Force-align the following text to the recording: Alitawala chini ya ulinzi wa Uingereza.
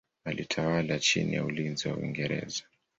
Alitawala 0.25 0.99
chini 0.99 1.35
ya 1.35 1.45
ulinzi 1.45 1.87
wa 1.89 1.97
Uingereza. 1.97 2.63